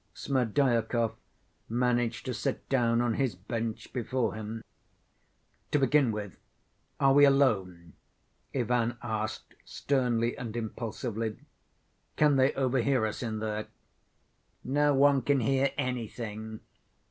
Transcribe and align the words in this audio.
Smerdyakov 0.15 1.13
managed 1.69 2.25
to 2.25 2.33
sit 2.33 2.67
down 2.69 3.01
on 3.01 3.13
his 3.13 3.35
bench 3.35 3.93
before 3.93 4.33
him. 4.33 4.63
"To 5.69 5.77
begin 5.77 6.11
with, 6.11 6.37
are 6.99 7.13
we 7.13 7.23
alone?" 7.23 7.93
Ivan 8.55 8.97
asked 9.03 9.53
sternly 9.63 10.35
and 10.35 10.57
impulsively. 10.57 11.37
"Can 12.15 12.35
they 12.35 12.51
overhear 12.55 13.05
us 13.05 13.21
in 13.21 13.37
there?" 13.37 13.67
"No 14.63 14.95
one 14.95 15.21
can 15.21 15.39
hear 15.39 15.71
anything. 15.77 16.61